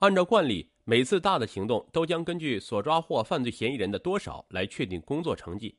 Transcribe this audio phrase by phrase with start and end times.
[0.00, 5.76] 按照惯例，每次大的行动都将根据所抓获犯罪嫌疑人的多少来确定工作成绩。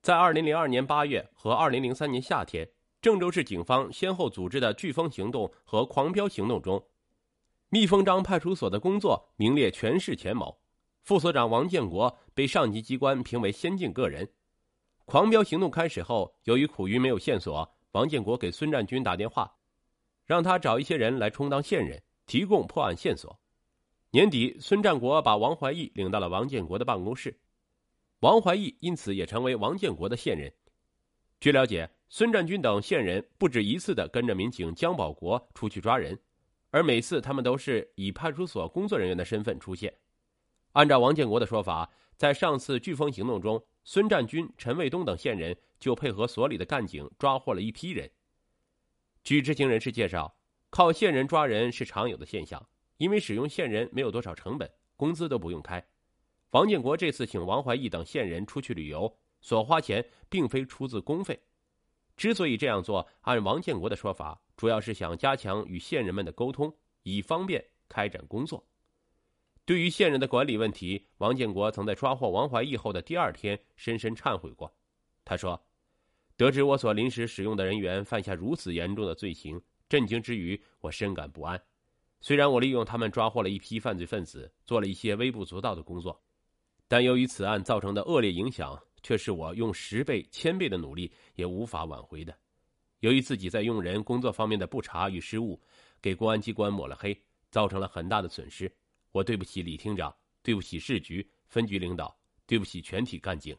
[0.00, 2.70] 在2002年8月和2003年夏天，
[3.02, 6.80] 郑州市警方先后组织的“飓风行动”和“狂飙行动”中，
[7.68, 10.56] 蜜蜂张派出所的工作名列全市前茅。
[11.02, 14.30] 副所长王建国被上级机关评为先进个人。
[15.04, 19.52] 狂飙行动开始后，由于苦于没有线索，王建国给孙占军打电话，
[20.26, 23.36] 让他找一些人来充当线人，提供破案线索。
[24.10, 27.38] 年底，孙占国把王怀义领到了王建国的办公室，
[28.20, 30.50] 王怀义因此也成为王建国的线人。
[31.38, 36.18] 据了解，孙占军等线人不止一次的跟着民警姜保国出去抓人，
[36.70, 39.92] 而每次他们都是以派出所工作人员的身份出现。
[40.72, 48.10] 按照王建国的说法，在上次飓风行动中，孙占军、陈卫东等线人就配合所里的干警抓获了一批人。
[49.22, 50.34] 据知情人士介绍，
[50.70, 52.66] 靠线人抓人是常有的现象，
[52.98, 55.84] 因为使用线人没有多少成本，工资都不用开。
[56.50, 61.40] 王建国这次请王怀义等线人出去旅游，所花钱并非出自公费。
[62.16, 68.66] 之所以这样做，按王建国的说法，主要是想加强与线人们的沟通，以方便开展工作。
[69.64, 74.74] 对于线人的管理问题，王建国曾在抓获王怀义后的第二天深深忏悔过。
[75.24, 75.62] 他说
[76.38, 81.62] ：“得知我所临时使用的人员犯下如此严重的罪行，震惊之余，我深感不安。
[82.20, 86.20] 虽然我利用他们抓获了一批犯罪分子，做了一些微不足道的工作，
[86.88, 92.36] 但由于此案造成的恶劣影响，却是我用十倍、千倍的努力也无法挽回的。
[93.00, 95.60] 由于自己在用人工作方面的不察与失误，
[96.02, 97.16] 给公安机关抹了黑，
[97.50, 98.70] 造成了很大的损失。”
[99.10, 102.14] 我对不起李厅长，对不起市局分局领导，
[102.46, 103.56] 对不起全体干警。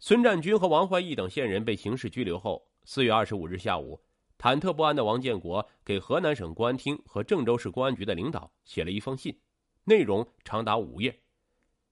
[0.00, 3.98] 孙占军和王怀义等线人被刑事拘留后，四月二十五日下午，
[4.38, 9.36] 忐忑不安的王建国给河南省公安厅和郑州市公安局的领导写了一封信，
[9.84, 11.20] 内容长达五页。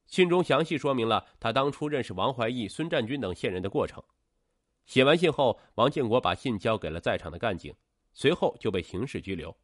[0.07, 4.01] 信中详细说明了他当初认识王怀义、孙占军等线人的过程。
[4.85, 7.75] 写完信后，王建国把信交给了在场的干警，
[8.13, 9.57] 随后就被刑事拘留。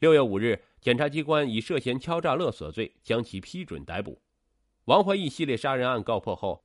[0.00, 4.20] 六月五日，检察机关以涉嫌敲诈勒索罪将其批准逮捕。
[4.86, 6.64] 王怀义系列杀人案告破后，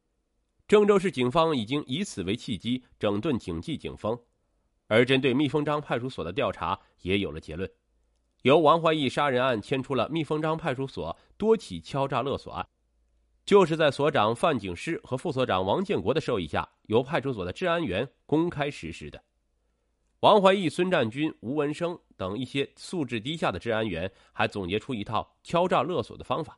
[0.67, 4.19] 郑州市警方已经以此为契机整顿警纪警风，
[4.87, 7.69] 而针对蜜蜂张派出所的调查也有了结论。
[8.43, 12.67] 由王怀义杀人案牵出了蜜蜂张派出所多起敲诈勒索案，
[13.45, 19.21] 就是在所长范景诗和副所长王建国的授意下，由派出所的治安员公开实施的。
[20.21, 26.57] 王怀义、孙占军、吴文生等一些素质低下的治安员还总结出一套敲诈勒索的方法，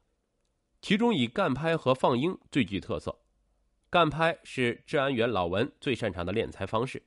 [0.81, 3.19] 其中以干拍和放鹰最具特色。
[3.89, 7.03] 干拍是治安员老文最擅长的敛财方式。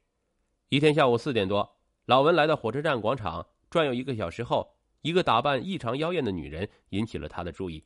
[0.73, 7.85] 一天下午四点多，老文来到火车站广场转悠一个小时后，一个打扮异常妖艳的女人引起了他的注意。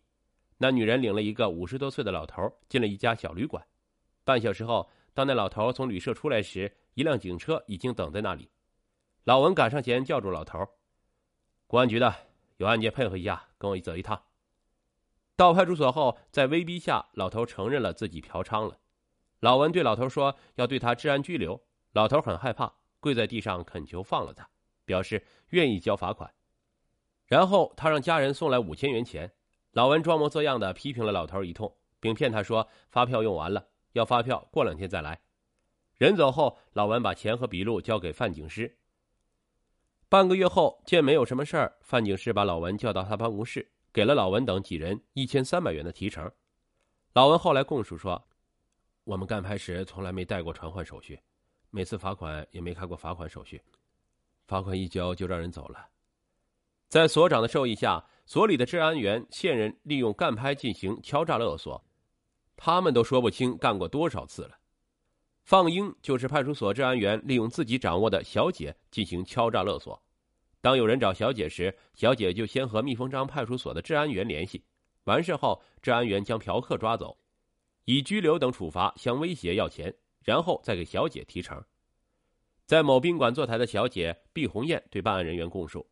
[0.59, 3.61] 那女人领了一个五十多岁的老头进了一家小旅馆。
[4.23, 8.49] 半小时后，当那老头从旅社出来时，一辆警车已经等在那里。
[9.25, 10.65] 老文赶上前叫住老头
[11.67, 12.15] ：“公安局的，
[12.59, 14.23] 有案件配合一下，跟我走一趟。”
[15.35, 18.79] 到派出所后，在威逼下，老头承认了自己嫖娼了。
[19.41, 21.61] 老文对老头说：“要对他治安拘留。”
[21.97, 22.71] 老头很害怕，
[23.01, 24.47] 跪在地上恳求放了他，
[24.85, 26.31] 表示愿意交罚款。
[27.25, 29.33] 然后他让家人送来五千元钱。
[29.73, 35.19] 老文装模作样的批评了老头一通，并骗他说发票用完了，要发票过两天再来。
[35.97, 38.77] 人走后，老文把钱和笔录交给范警师。
[40.11, 46.31] 半个月后，见没有什么事儿，范警师把老文叫到他办公室，给了老文等几人一千三百元的提成。
[47.15, 48.29] 老文后来供述说
[49.05, 51.19] ：“我们干拍时从来没带过传唤手续，
[51.71, 53.61] 每次罚款也没开过罚款手续，
[54.47, 55.89] 罚款一交就让人走了。”
[56.89, 61.85] 在所长的授意下，所里的治安员、线人利用干拍进行敲诈勒索，
[62.57, 64.57] 他们都说不清干过多少次了。
[65.43, 70.01] 放鹰就是派出所治安员利用自己掌握的小姐进行敲诈勒索。
[70.61, 74.65] 当有人找小姐时，小姐就先和蜜蜂张派出所的治安员联系，
[75.05, 77.19] 完事后，治安员将嫖客抓走，
[77.85, 79.95] 以拘留等处罚相威胁要钱，
[80.27, 81.65] 然后再给小姐提成。
[82.67, 85.87] 在某宾馆坐台的小姐毕红艳对办案人员供述：“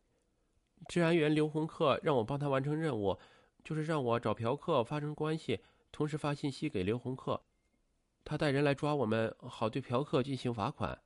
[0.89, 3.17] 治安员刘洪克让我帮他完成任务，
[3.63, 7.41] 就是让我找嫖客发生关系，同时发信息给刘洪克。”
[8.25, 11.01] 他带人来抓我们，好对嫖客进行罚款。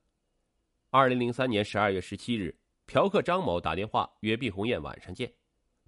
[0.90, 5.32] 二零零三年十二月十七日，嫖客张某打电话约毕红艳晚上见，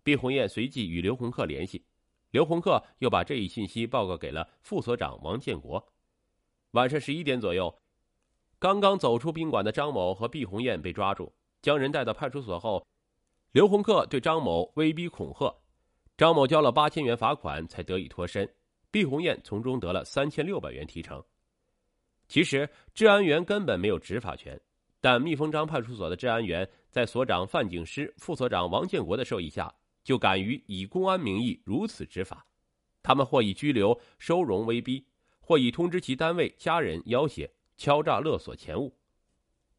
[0.04, 1.84] 毕红艳随即与刘洪克联系，
[2.30, 5.92] 刘洪克又把这一信息报告给了副所长王建国。
[6.72, 7.74] 晚上十一点左右，
[8.58, 11.30] 刚刚走出宾馆的张某和毕红艳被抓住，
[11.60, 12.86] 将人带到派出所后，
[13.52, 15.54] 刘洪克对张某威逼恐吓，
[16.16, 18.48] 张某交了八千元罚款才得以脱身。
[18.90, 21.22] 毕红艳从中得了三千六百元提成。
[22.26, 24.58] 其实治安员根本没有执法权，
[24.98, 29.70] 但蜜蜂张派出所的治安员在所长范景师、副所长王建国的授意下，
[30.04, 32.46] 就敢于以公安名义如此执法。
[33.02, 35.04] 他们或以拘留、收容威逼，
[35.42, 38.96] 或以通知其单位家人要挟、敲诈勒索钱物。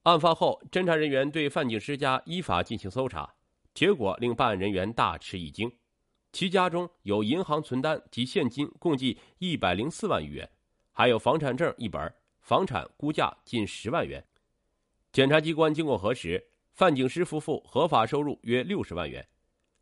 [0.04, 3.34] 案发后，侦查人员对范景师家依法进行搜查，
[3.74, 5.72] 结果令办案人员大吃一惊。
[6.34, 10.52] 其家中有银行存单及现金共计一百零四万余元，
[10.92, 14.24] 还有房产证一本，房产估价近十万元。
[15.12, 16.44] 检察机关经过核实，
[16.74, 19.26] 范景师夫妇合法收入约六十万元，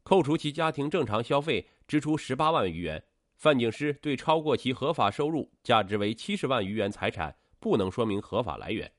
[0.03, 3.03] 扣除其家庭正常消费支出十八万余元，
[3.41, 8.91] 范景师对超过其合法收入价值为七十万余元财产不能说明合法来源。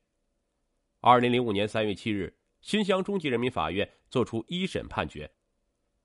[1.00, 5.30] 二零零五年三月七日，新乡中级人民法院作出一审判决。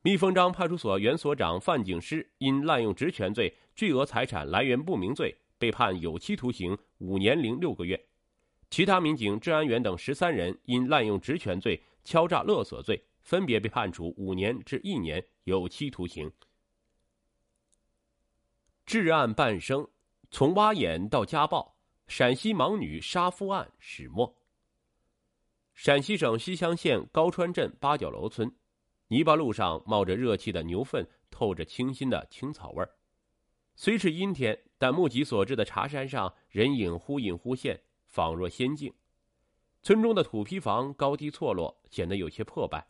[0.03, 7.97] 蜜蜂张派出所原所长范景师因滥用职权罪、巨额财产来源不明罪，被判有期徒刑五年零六个月；
[8.69, 16.31] 其他民警、治安员等十三人因滥用职权罪、敲诈勒索罪，分别被判处五年至一年有期徒刑。
[18.87, 19.85] 至案半生，
[20.31, 21.75] 从挖眼到家暴，
[22.07, 24.33] 陕西盲女杀夫案始末。
[25.73, 28.49] 陕西省西乡县高川镇八角楼村。
[29.09, 32.89] 泥巴路上冒着热气的牛粪，透着清新的青草味儿。
[33.75, 38.93] 虽是阴天，但目及所至的茶山上人影忽隐忽现，仿若仙境。
[39.83, 42.87] 村中的土坯房高低错落，显得有些破败。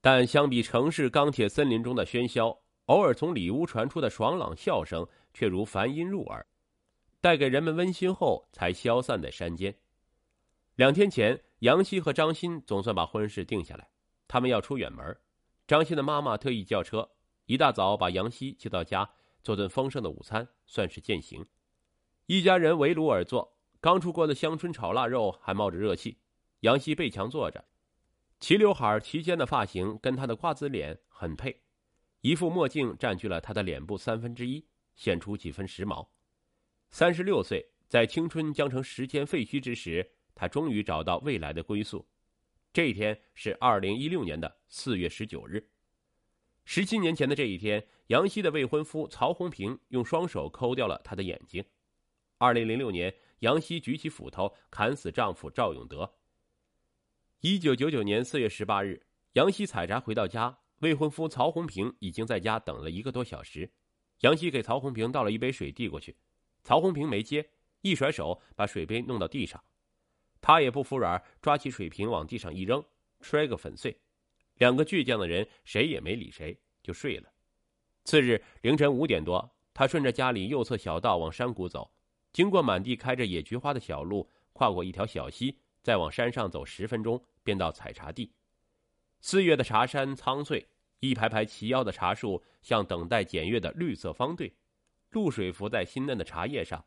[0.00, 6.46] 但相比城市钢铁森林中的喧嚣，偶尔从里屋传出的爽朗笑声却如梵音入耳，
[7.20, 9.74] 带给人们温馨后才消散在山间。
[10.76, 13.88] 两天前，杨希和张鑫总算把婚事定下来。
[14.28, 15.16] 他们要出远门，
[15.66, 17.08] 张鑫的妈妈特意叫车，
[17.46, 19.08] 一大早把杨希接到家，
[19.42, 21.46] 做顿丰盛的午餐，算是践行。
[22.26, 26.18] 一家人围炉而坐，刚出锅的香椿炒腊肉还冒着热气。
[26.60, 27.64] 杨希背墙坐着，
[28.40, 31.63] 齐刘海齐肩的发型跟他的瓜子脸很配，
[32.24, 34.66] 一副墨镜占据了他的脸部三分之一，
[34.96, 36.08] 显出几分时髦。
[36.88, 42.08] 三十六岁，在青春将成时间废墟之时，他终于找到未来的归宿。
[42.72, 45.68] 这一天是二零一六年的四月十九日，
[46.64, 51.62] 十七年前的这一天，杨希的未婚夫曹红平用双手抠掉了她的眼睛。
[52.38, 56.14] 二零零六年，杨希举起斧头砍死丈夫赵永德。
[57.40, 59.04] 一九九九年四月十八日，
[59.34, 63.70] 杨希采茶回到家，未婚夫曹红平已经在家等了一个多小时。
[64.20, 66.16] 杨希给曹红平倒了一杯水递过去，
[66.62, 67.50] 曹红平没接，
[67.82, 69.62] 一甩手把水杯弄到地上。
[70.40, 72.84] 他也不服软，抓起水瓶往地上一扔，
[73.20, 73.98] 摔个粉碎。
[74.56, 77.32] 两个倔强的人谁也没理谁，就睡了。
[78.04, 81.90] 次日凌晨五点多，他顺着家里右侧小道往山谷走，
[82.32, 88.30] 经过满地开着野菊花的小路，跨过一条小溪，再往山上走十分钟，便到采茶地。
[89.26, 90.68] 四月的茶山苍翠，
[91.00, 94.54] 一排排齐腰的茶树像等待检阅的绿色方队，
[95.12, 96.84] 露水浮在新嫩的茶叶上，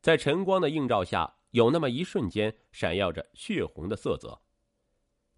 [0.00, 1.36] 在晨光的映照下。
[1.52, 4.42] 有那么一瞬间，闪耀着血红的色泽。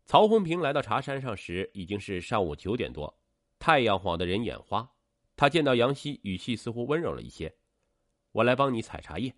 [0.06, 3.20] 曹红平来到茶山上时，已经是上午九点多，
[3.58, 4.94] 太阳晃得人眼花。
[5.36, 7.54] 他见到杨希，语气似乎温柔了一些
[8.32, 9.36] ：“我来帮你采茶叶。”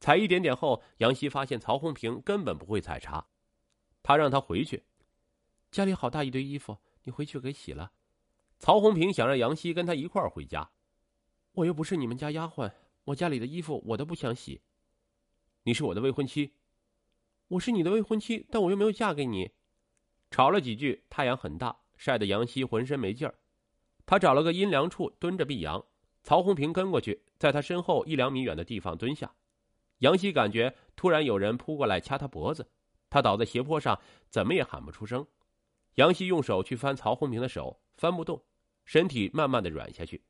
[0.00, 3.28] 采一点点后，杨希发现曹红平根本不会采茶，
[4.02, 4.82] 他让他回去。
[5.74, 7.90] 家里好大一堆衣服，你回去给洗了。
[8.60, 10.70] 曹红平想让杨希跟他一块儿回家。
[11.54, 12.70] 我又不是你们家丫鬟，
[13.06, 14.60] 我家里的衣服我都不想洗。
[15.64, 16.52] 你是我的未婚妻，
[17.48, 19.50] 我是你的未婚妻，但我又没有嫁给你。
[20.30, 23.34] 吵了几句，太阳很大，晒得杨希浑身没劲儿。
[24.06, 25.84] 他找了个阴凉处蹲着避阳。
[26.22, 29.34] 曹红平跟过去，在他身后一两米远的地方蹲下。
[29.98, 32.70] 杨希感觉突然有人扑过来掐他脖子，
[33.10, 35.26] 他倒在斜坡上，怎么也喊不出声。
[35.94, 38.44] 杨希用手去翻曹红平的手，翻不动，
[38.84, 40.22] 身体慢慢的软下去。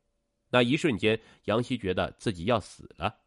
[0.50, 3.20] 那一瞬间，杨希觉得自己要死了。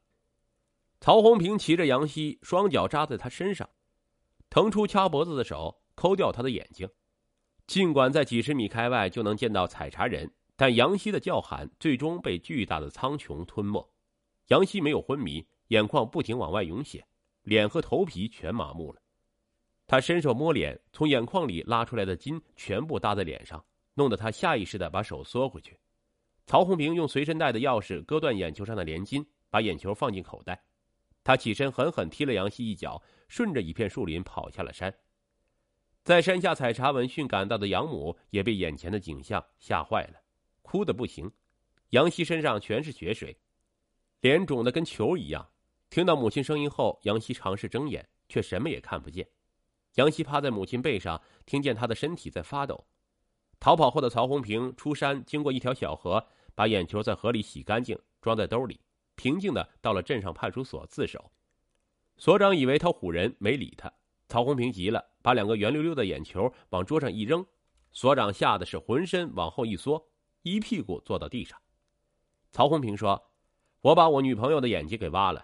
[0.99, 3.69] 曹红平骑着杨希，双脚扎在他身上，
[4.49, 6.89] 腾出掐脖子的手，抠掉他的眼睛。
[7.65, 13.93] 尽管在几十米开外就能见到采茶人，但杨希的叫喊最终被巨大的苍穹吞没。
[14.47, 17.05] 杨希没有昏迷，眼眶不停往外涌血，
[17.43, 19.01] 脸和头皮全麻木了。
[19.87, 23.63] 他伸手摸脸，从眼眶里拉出来的筋全部搭在脸上，
[23.93, 25.79] 弄得他下意识的把手缩回去。
[26.45, 30.61] 曹红平用随身带的钥匙割断眼球上的连筋，把眼球放进口袋。
[31.23, 34.93] 他起身狠狠踢了杨希一脚，顺着一片树林跑下了山。
[36.03, 40.19] 在山下采茶闻讯赶到的养母也被眼前的景象吓坏了，
[40.61, 41.31] 哭得不行。
[41.91, 43.37] 杨希身上全是血水，
[44.19, 45.49] 脸肿得跟球一样。
[45.89, 49.25] 听到母亲声音后，杨希尝试睁眼，却什么也看不见。
[49.97, 52.85] 杨希趴在母亲背上，听见她的身体在发抖。
[53.59, 56.23] 逃跑后的曹红平出山，经过一条小河，
[56.53, 58.79] 把眼球在河里洗干净，装在兜里，
[59.15, 61.31] 平静的到了镇上派出所自首。
[62.15, 63.91] 所长以为他唬人，没理他。
[64.27, 67.43] 曹红平急了，把两个圆溜溜的眼球往桌上一扔，
[67.91, 70.07] 所长吓得是浑身往后一缩，
[70.43, 71.59] 一屁股坐到地上。
[72.51, 73.31] 曹红平说
[73.81, 75.43] ：“我把我女朋友的眼睛给挖了，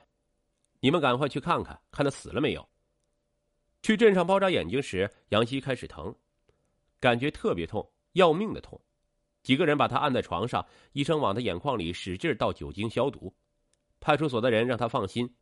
[0.79, 2.63] 你们赶快去看看，看她死了没有。”
[3.83, 6.15] 去镇上包扎眼睛时，杨希开始疼，
[7.01, 8.79] 感觉特别痛，要命的痛。
[9.43, 13.35] 几个人把他按在床上，医生往他眼眶里使劲倒酒精消毒。
[13.99, 15.35] 派出所的人让他放心：“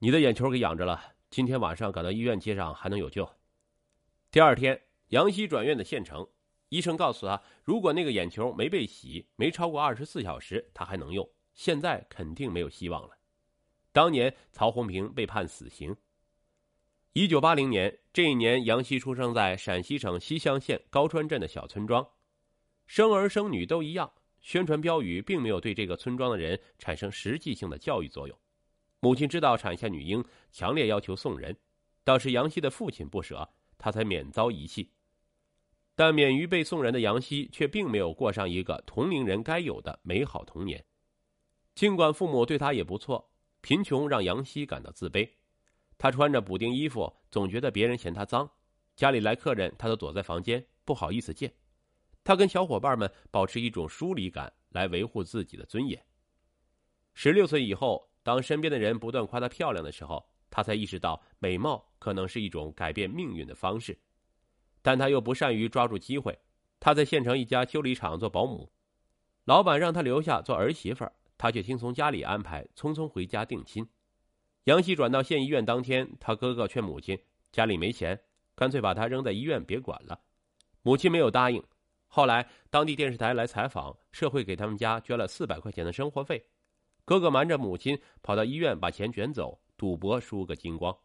[0.00, 3.26] 你的眼球给养着了，今天晚上赶到医院接上还能有救。”
[4.30, 6.28] 第二天，杨希转院的县城。
[6.68, 11.26] 医生告诉他，如果那个眼球没被洗，没超过二十四小时，他还能用。
[11.54, 13.16] 现在肯定没有希望了。
[13.92, 15.96] 当年曹红平被判死刑。
[17.14, 22.08] 一九八零年这一年，杨希出生在陕西省西乡县高川镇的小村庄，
[22.86, 24.10] 生儿生女都一样。
[24.40, 28.36] 宣传标语并没有对这个村庄的人产生实际性的教育作用。
[29.00, 31.54] 母亲知道产下女婴，强烈要求送人，
[32.02, 34.90] 倒是杨希的父亲不舍，他才免遭遗弃。
[35.94, 40.82] 但免于被送人的杨希却并没有过上一个同龄人该有的美好童年。
[41.74, 45.28] 尽管父母对他也不错，贫穷让杨希感到自卑。
[46.02, 48.50] 他穿着补丁衣服，总觉得别人嫌他脏。
[48.96, 51.54] 家里来客人，他都躲在房间，不好意思见。
[52.24, 56.04] 他跟小伙伴们保持一种疏离感，来维护自己的尊严。
[57.14, 63.96] 十六岁以后，当身边的人不断夸她漂亮的时候，他才意识到美貌可能是一种改变命运的方式。
[64.82, 66.36] 但他又不善于抓住机会。
[66.80, 68.72] 他在县城一家修理厂做保姆，
[69.44, 73.88] 老板让他留下做儿媳妇儿，他却听从家里安排，匆匆回家定亲。
[74.64, 77.18] 杨希转到县医院当天，他哥哥劝母亲
[77.50, 78.20] 家里没钱，
[78.54, 80.20] 干脆把他扔在医院别管了。
[80.82, 81.62] 母亲没有答应。
[82.06, 86.44] 后来当地电视台来采访，社会给他们家捐了四百块钱的生活费。
[87.04, 90.96] 哥哥瞒着母亲跑到医院把钱卷走，赌博输个精光。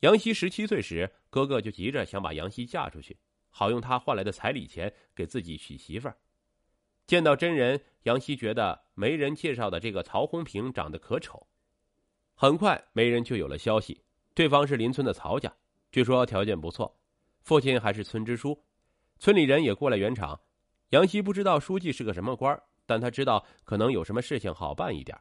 [0.00, 3.16] 杨希十七岁时，哥哥就急着想把杨希嫁出去，
[3.50, 6.16] 好用他换来的彩礼钱给自己娶媳妇儿。
[7.06, 11.46] 见到真人，杨希觉得媒人介绍的这个曹红平长得可丑。
[12.40, 14.00] 很快，媒人就有了消息，
[14.32, 15.52] 对方是邻村的曹家，
[15.90, 16.96] 据说条件不错，
[17.40, 18.56] 父亲还是村支书，
[19.18, 20.40] 村里人也过来圆场。
[20.90, 25.18] 杨希不知道书记是个什么官但他知道可能有什么事情好办一点。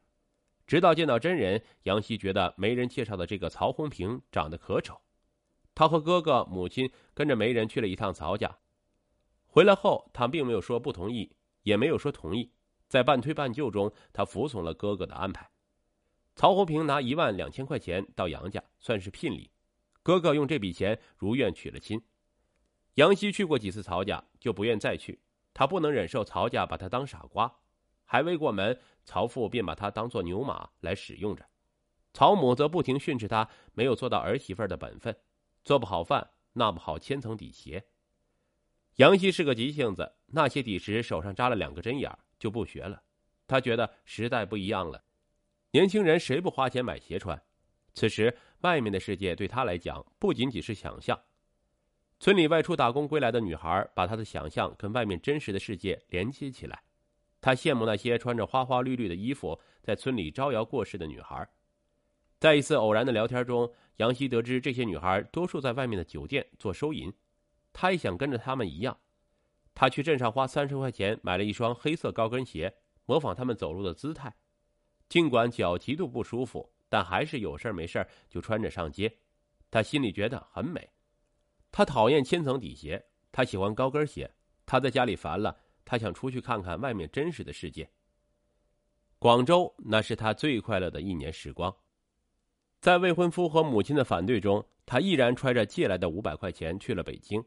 [0.68, 4.96] 直到见到真人，杨希觉得媒人介绍的这个曹红平长得可丑。
[5.74, 8.56] 他和哥哥、母亲跟着媒人去了一趟曹家，
[9.48, 12.52] 回来后他并没有说不同意，也没有说同意，
[12.88, 15.50] 在半推半就中，他服从了哥哥的安排。
[16.38, 19.50] 曹红平拿一万两千块钱到杨家，算是聘礼。
[20.04, 22.00] 哥哥用这笔钱如愿娶了亲。
[22.94, 25.20] 杨希去过几次曹家，就不愿再去，
[25.52, 27.52] 他不能忍受曹家把他当傻瓜。
[28.06, 31.44] 还未过门，曹父便把他当做牛马来使用着，
[32.14, 35.18] 曹母则不停训斥他没有做到儿媳妇的本分，
[35.64, 37.84] 做不好饭，纳不好千层底鞋。
[38.98, 43.02] 杨希是个急性子，那些底时手上扎了两个针眼就不学了。
[43.48, 45.04] 他觉得时代不一样了，
[45.78, 47.40] 年轻人谁不花钱买鞋穿？
[47.94, 51.16] 此时外面的世界对他来讲不仅仅是想象。
[52.20, 56.82] 村里外出打工归来的女孩，把她的想象跟外面真实的世界连接起来。
[57.40, 61.48] 他羡慕那些穿着花花绿绿的衣服在村里招摇过市的女孩。
[62.40, 67.14] 在一次偶然的聊天中，杨希得知这些女孩多数在外面的酒店做收银，
[67.72, 68.98] 他也想跟着他们一样。
[69.76, 72.74] 他去镇上花三十块钱买了一双黑色高跟鞋，
[73.06, 74.34] 模仿他们走路的姿态。
[75.10, 79.12] 尽管脚极度不舒服，但还是有事没事就穿着上街。
[79.72, 80.90] 他心里觉得很美。
[81.72, 84.30] 他讨厌千层底鞋，他喜欢高跟鞋。
[84.66, 85.56] 他在家里烦了。
[85.86, 87.90] 他想出去看看外面真实的世界。
[89.20, 91.74] 广州，那是他最快乐的一年时光。
[92.82, 97.42] 在未婚夫和母亲的反对中，他毅然揣着借来的五百块钱去了北京。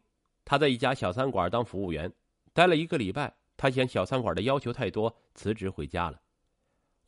[0.45, 2.11] 他在一家小餐馆当服务员，
[2.55, 3.31] 待了一个礼拜。
[3.59, 6.19] 他嫌小餐馆的要求太多，辞职回家了。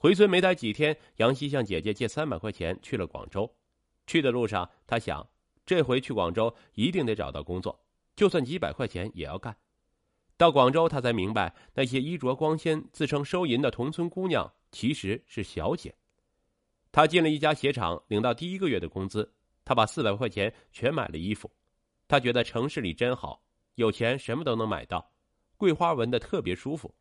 [0.03, 3.49] 回村没待几天，杨希向姐姐借三百块钱去了广州。
[4.05, 5.25] 去的路上，他想，
[5.65, 7.81] 这回去广州一定得找到工作，
[8.17, 9.57] 就算几百块钱也要干。
[10.37, 15.95] 到广州，他才明白那些衣着光鲜、自称收银的同村姑娘其实是小姐。
[16.91, 19.33] 他进了一家鞋厂，领到第一个月的工资，
[19.65, 21.49] 他把四百块钱全买了衣服。
[22.09, 23.41] 他觉得城市里真好，
[23.77, 25.13] 有钱什么都能买到，
[25.57, 26.93] 桂花闻得特别舒服。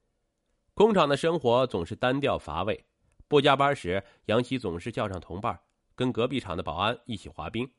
[0.76, 2.86] 工厂的生活总是单调乏味，
[3.32, 5.58] 不加班时，杨希总是叫上同伴，
[5.96, 7.72] 跟隔壁厂的保安一起滑冰。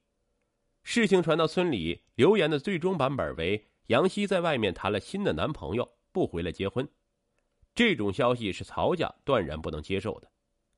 [0.83, 6.89] 事情传到村里，流言的最终版本为杨希在外面谈了新的男朋友，不回来结婚。
[7.75, 10.31] 这种消息是曹家断然不能接受的。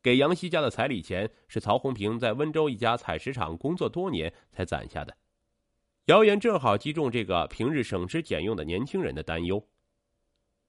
[0.02, 5.16] 给杨希家的彩礼钱是曹红平在温州一家采石场工作多年才攒下的。
[6.06, 9.64] 谣言正好击中这个平日省吃俭用的年轻人的担忧。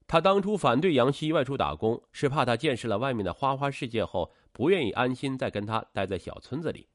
[0.08, 6.88] 他当初反对杨希外出打工，是怕他见识了外面的花花世界后，不愿意安心再跟他待在小村子里。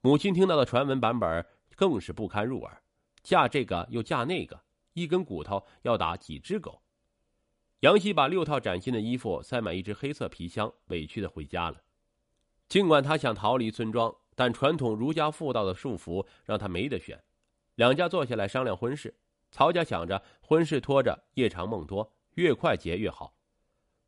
[0.00, 2.82] 母亲听到的传闻版本更是不堪入耳，
[3.22, 4.60] 嫁这个又嫁那个，
[4.92, 6.80] 一根骨头要打几只狗。
[7.80, 11.82] 杨希把六套崭新的衣服塞满一只黑色皮箱，委屈的回家了。
[12.68, 17.22] 尽管他想逃离村庄，但传统儒家妇道的束缚让他没得选。
[17.74, 19.14] 两家坐下来商量婚事。
[19.50, 23.34] 曹家想着婚事拖着，夜长梦多，越快结越好。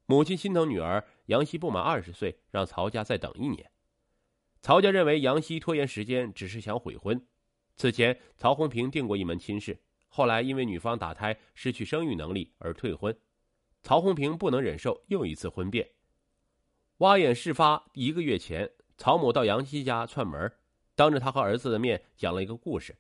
[0.06, 3.70] 母亲心疼女儿，杨希不满二十岁，让曹家再等一年。
[4.62, 7.26] 曹家认为杨希拖延时间只是想悔婚。
[7.76, 13.16] 此前，曹红平定过一门亲事，后来因为女方打胎失去生育能力而退婚。
[13.82, 15.88] 曹红平不能忍受又一次婚变。
[16.98, 20.52] 挖眼事发一个月前，曹母到杨希家串门，
[20.96, 22.98] 当着他和儿子的面讲了一个故事：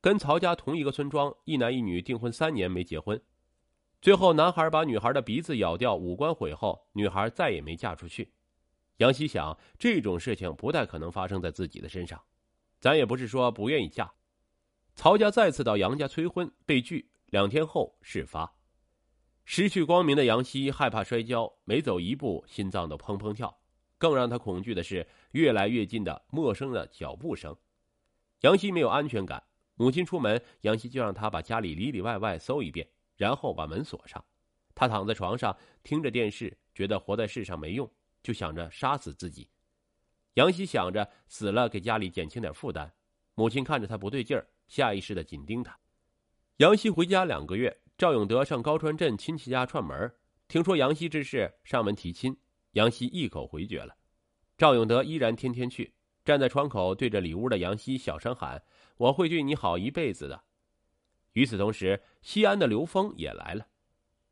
[0.00, 3.20] 跟曹家同一个村庄，一男一女订婚三年没结婚，
[4.04, 8.34] 最后男孩把女孩的鼻子咬掉，五官毁后，女孩再也没嫁出去。
[8.98, 12.20] 杨希想，这种事情不太可能发生在自己的身上，
[12.78, 14.12] 咱也不是说不愿意嫁。
[14.94, 17.08] 曹家再次到杨家催婚，被拒。
[17.30, 18.58] 两天后事发。
[19.46, 23.56] 失去光明的杨希害怕摔跤，每走一步心脏都砰砰跳。
[23.96, 27.56] 更让他恐惧的是越来越近的陌生的脚步声。
[28.42, 29.42] 杨希没有安全感，
[29.76, 34.24] 母亲出门，杨希就让他把家里里里外外搜一遍，然后把门锁上。
[34.74, 37.90] 他躺在床上听着电视，觉得活在世上没用，
[38.22, 39.48] 就想着杀死自己。
[40.34, 42.92] 杨希想着死了给家里减轻点负担。
[43.34, 45.78] 母亲看着他不对劲儿，下意识的紧盯他。
[46.56, 47.80] 杨希回家两个月。
[47.96, 50.12] 赵永德上高川镇亲戚家串门，
[50.48, 52.36] 听说杨希之事，上门提亲。
[52.72, 53.94] 杨希一口回绝了。
[54.58, 58.60] 赵永德依然天天去，站在窗口对着里屋的杨希小声喊
[58.98, 60.42] ：“我会对你好一辈子的。”
[61.34, 63.66] 与此同时，西安的刘峰也来了。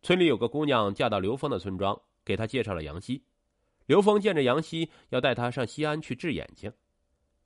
[0.00, 3.24] 村里有个姑娘嫁到刘峰的村庄，给他介绍了杨希。
[3.86, 6.72] 刘峰见着杨希，要带他上西安去治眼睛。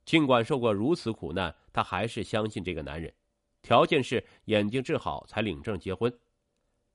[0.05, 3.13] 尽管受过如此苦难，他还是相信这个男人。
[3.61, 6.11] 条件是眼睛治好才领证结婚。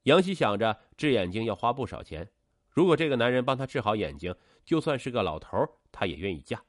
[0.05, 2.31] 杨希想着治眼睛要花不少钱，
[2.70, 5.59] 如果这个男人帮他治好眼睛，就算是个老头，
[5.90, 6.64] 他也愿意嫁。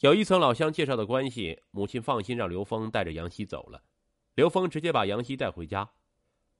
[0.00, 3.82] 有一层老乡介绍的关系，母亲放心让刘峰带着杨希走了。
[4.34, 5.90] 刘峰直接把杨希带回家。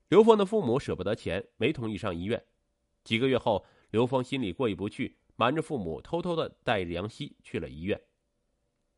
[0.09, 2.43] 刘峰的父母舍不得钱，没同意上医院。
[3.03, 7.99] 几个月后，刘峰心里过意不去，瞒着父母，偷偷的带着杨希去了医院。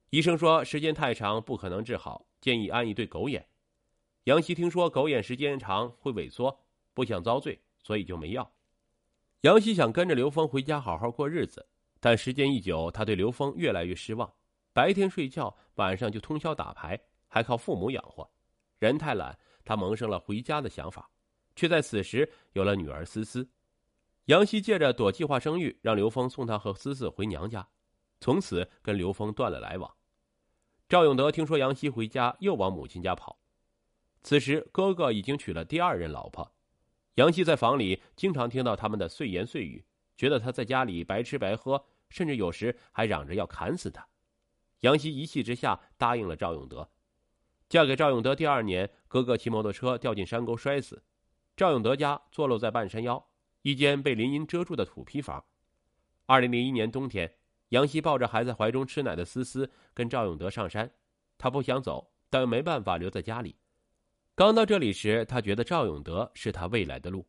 [0.10, 2.28] 医生说时间太长，不可能治好。
[2.42, 3.48] 建议安一对狗眼。
[4.26, 8.52] 杨希听说狗眼时间长会萎缩，不想遭罪，所以就没要。
[9.42, 11.66] 杨希想跟着刘峰回家好好过日子，
[12.00, 14.34] 但时间一久，他对刘峰越来越失望。
[14.74, 18.30] 白天睡觉，晚上就通宵打牌，还靠父母养活，
[18.86, 21.10] 人太懒，他萌生了回家的想法，
[21.56, 23.50] 却在此时有了女儿思思。
[24.26, 27.68] 杨希借着躲计划生育，让刘峰送他和思思回娘家，
[28.20, 29.92] 从此跟刘峰断了来往。
[30.88, 33.40] 赵永德听说杨希回家，又往母亲家跑。
[34.22, 36.54] 此时，哥哥已经娶了第二任老婆。
[37.16, 39.84] 杨希在房里经常听到他们的碎言碎语，
[40.16, 44.08] 觉得他在家里白吃白喝，甚至有时还嚷着要砍死他。
[44.82, 46.88] 杨希一气之下答应了赵永德。
[47.76, 51.04] 嫁给赵永德第二年，哥哥骑摩托车掉进山沟摔死。
[51.58, 53.28] 赵永德家坐落在半山腰，
[53.64, 55.44] 一间被林荫遮住的土坯房。
[56.26, 57.36] 二零零一年冬天。
[57.70, 60.90] 杨希抱着还在怀中吃奶的思思，跟赵永德上山。
[61.38, 63.58] 他不想走，但又没办法留在家里。
[64.36, 67.28] 刚到这里时，他觉得赵永德是他未来的路。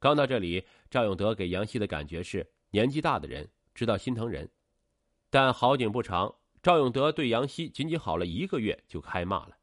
[0.00, 4.50] 刚到这里，赵永德给杨希的感觉是年纪大的人知道心疼人。
[5.30, 9.56] 但好景不长，赵永德对杨希仅仅好了一个月就开骂了。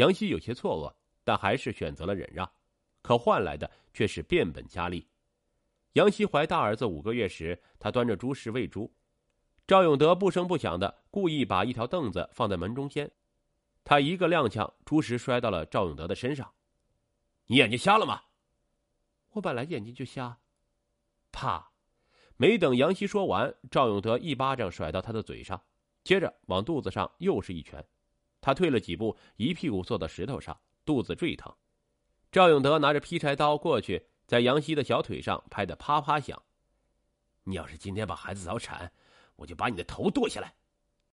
[0.00, 0.90] 杨希有些错愕，
[1.24, 2.50] 但还是选择了忍让，
[3.02, 5.06] 可换来的却是变本加厉。
[5.92, 8.90] 杨希怀大儿子五个月时，他端着猪食喂猪。
[9.66, 13.10] 赵永德不声不响的故意把一条凳子放在门中间，
[13.84, 16.50] 他一个踉跄，猪食摔到了赵永德的身上。
[17.44, 18.22] 你眼睛瞎了吗？
[19.32, 20.38] 我本来眼睛就瞎。
[21.30, 21.72] 啪！
[22.38, 25.62] 没等杨希说完，赵永德一巴掌甩到他的嘴上，
[26.02, 27.86] 接着往肚子上又是一拳。
[28.40, 31.54] 他退了几步，一屁股坐到石头上，肚子坠疼。
[32.32, 36.40] 赵永德拿着劈柴刀过去，在杨希的小腿上拍得啪啪响。
[37.44, 38.92] 你要是今天把孩子早产，
[39.36, 40.54] 我就把你的头剁下来。